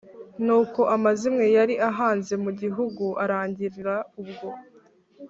nuko 0.45 0.81
amazimwe 0.95 1.45
yari 1.57 1.75
ahanze 1.89 2.33
mu 2.43 2.51
gihugu 2.61 3.05
arangira 3.23 3.95
ubwo; 4.21 4.49